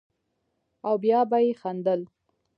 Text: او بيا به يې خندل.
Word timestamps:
او 0.87 0.93
بيا 1.03 1.19
به 1.29 1.37
يې 1.45 1.51
خندل. 1.61 2.01